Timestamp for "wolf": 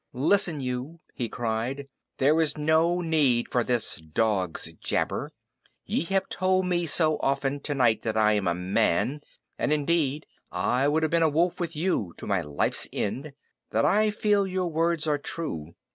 11.29-11.59